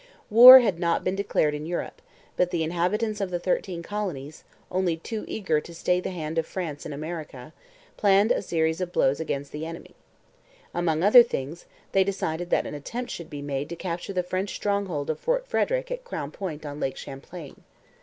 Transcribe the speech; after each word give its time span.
War 0.31 0.61
had 0.61 0.79
not 0.79 1.03
been 1.03 1.15
declared 1.15 1.53
in 1.53 1.67
Europe, 1.67 2.01
but 2.35 2.49
the 2.49 2.63
inhabitants 2.63 3.21
of 3.21 3.29
the 3.29 3.37
Thirteen 3.37 3.83
Colonies, 3.83 4.43
only 4.71 4.97
too 4.97 5.25
eager 5.27 5.61
to 5.61 5.75
stay 5.75 5.99
the 5.99 6.09
hand 6.09 6.39
of 6.39 6.47
France 6.47 6.87
in 6.87 6.91
America, 6.91 7.53
planned 7.97 8.31
a 8.31 8.41
series 8.41 8.81
of 8.81 8.91
blows 8.91 9.19
against 9.19 9.51
the 9.51 9.63
enemy. 9.63 9.93
Among 10.73 11.03
other 11.03 11.21
things, 11.21 11.67
they 11.91 12.03
decided 12.03 12.49
that 12.49 12.65
an 12.65 12.73
attempt 12.73 13.11
should 13.11 13.29
be 13.29 13.43
made 13.43 13.69
to 13.69 13.75
capture 13.75 14.11
the 14.11 14.23
French 14.23 14.55
stronghold 14.55 15.11
of 15.11 15.19
Fort 15.19 15.45
Frederic 15.45 15.91
at 15.91 16.03
Crown 16.03 16.31
Point 16.31 16.65
on 16.65 16.79
Lake 16.79 16.97
Champlain. 16.97 17.61